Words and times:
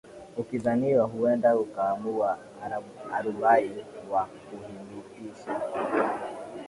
ukidhaniwa 0.37 1.05
huenda 1.07 1.55
ukaamua 1.57 2.37
arubai 3.11 3.85
wa 4.11 4.25
kuhitimisha 4.25 5.59